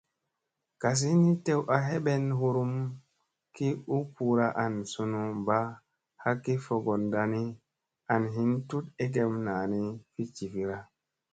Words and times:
Gazi 0.81 1.09
ni 1.21 1.31
tew 1.45 1.59
a 1.75 1.77
heben 1.87 2.25
hurum 2.39 2.73
ki 3.55 3.67
u 3.95 3.97
puura 4.15 4.47
an 4.63 4.73
sunu 4.91 5.21
mba 5.39 5.59
ha 6.21 6.31
ki 6.43 6.53
fogondani 6.65 7.43
an 8.13 8.23
hin 8.35 8.51
tut 8.69 8.85
egem 9.05 9.33
naani 9.45 9.81
fi 10.11 10.21
jivira. 10.35 10.79